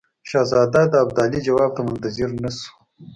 [0.29, 2.71] شهزاده د ابدالي جواب ته منتظر نه شو.